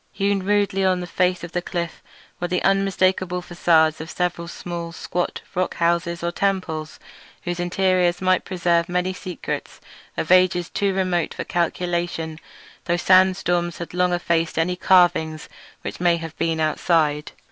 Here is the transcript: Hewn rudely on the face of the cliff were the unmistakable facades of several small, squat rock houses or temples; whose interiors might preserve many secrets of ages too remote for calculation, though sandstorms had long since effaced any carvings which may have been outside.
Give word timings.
Hewn 0.13 0.41
rudely 0.43 0.83
on 0.83 0.99
the 0.99 1.05
face 1.05 1.43
of 1.43 1.51
the 1.51 1.61
cliff 1.61 2.01
were 2.39 2.47
the 2.47 2.63
unmistakable 2.63 3.43
facades 3.43 4.01
of 4.01 4.09
several 4.09 4.47
small, 4.47 4.91
squat 4.91 5.43
rock 5.53 5.75
houses 5.75 6.23
or 6.23 6.31
temples; 6.31 6.99
whose 7.43 7.59
interiors 7.59 8.19
might 8.19 8.43
preserve 8.43 8.89
many 8.89 9.13
secrets 9.13 9.79
of 10.17 10.31
ages 10.31 10.71
too 10.71 10.95
remote 10.95 11.35
for 11.35 11.43
calculation, 11.43 12.39
though 12.85 12.97
sandstorms 12.97 13.77
had 13.77 13.93
long 13.93 14.09
since 14.09 14.23
effaced 14.23 14.57
any 14.57 14.75
carvings 14.75 15.47
which 15.83 15.99
may 15.99 16.17
have 16.17 16.35
been 16.39 16.59
outside. 16.59 17.33